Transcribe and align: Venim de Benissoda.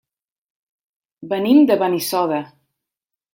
Venim 1.33 1.61
de 1.73 1.77
Benissoda. 1.85 2.41